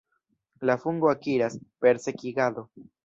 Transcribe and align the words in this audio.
La 0.69 0.75
fungo 0.85 1.11
akiras, 1.11 1.59
per 1.85 1.93
sekigado. 2.07 2.65